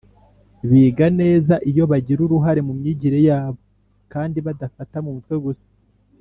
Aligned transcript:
biga 0.69 1.05
neza 1.21 1.53
iyo 1.69 1.83
bagira 1.91 2.19
uruhare 2.25 2.61
mu 2.67 2.73
myigire 2.79 3.19
yabo 3.29 3.61
kandi 4.13 4.37
badafata 4.45 4.97
mu 5.05 5.11
mutwe 5.17 5.37
gusa 5.45 5.67